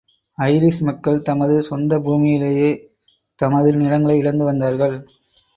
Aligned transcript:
Irish 0.37 0.79
மக்கள் 0.79 1.21
தமது 1.21 1.61
சொந்தப் 1.61 2.09
பூமியிலேயே 2.09 2.71
தமது 3.39 3.73
நிலங்களை 3.75 4.17
இழந்து 4.17 4.45
வந்தார்கள். 4.45 4.95